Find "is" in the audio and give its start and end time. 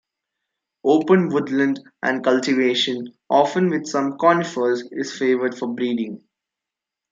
4.91-5.15